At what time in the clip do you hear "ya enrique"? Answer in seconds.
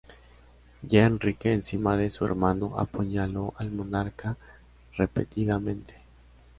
0.81-1.53